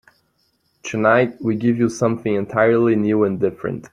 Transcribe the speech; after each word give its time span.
Tonight 0.81 1.39
we 1.43 1.55
give 1.55 1.77
you 1.77 1.87
something 1.87 2.33
entirely 2.33 2.95
new 2.95 3.23
and 3.23 3.39
different. 3.39 3.85